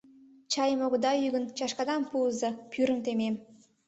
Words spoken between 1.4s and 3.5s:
чашкадам пуыза, пӱрым темем.